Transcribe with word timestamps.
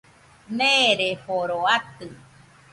Neereforo 0.57 1.57
atɨ 1.75 2.07